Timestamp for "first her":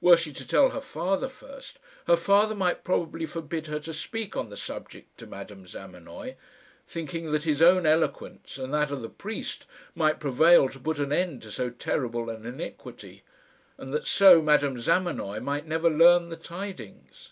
1.28-2.16